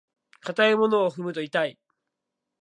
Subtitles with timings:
[0.47, 1.79] 硬いものを踏むと痛い。